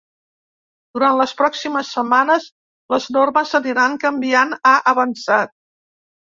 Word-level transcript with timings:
Durant 0.97 1.19
les 1.19 1.33
pròximes 1.41 1.91
setmanes, 1.97 2.49
les 2.95 3.07
normes 3.19 3.55
aniran 3.61 4.01
canviant, 4.07 4.59
ha 4.65 4.75
avançat. 4.97 5.57